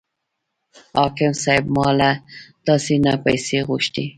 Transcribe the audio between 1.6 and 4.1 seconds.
ما له تاسې نه پیسې غوښتې.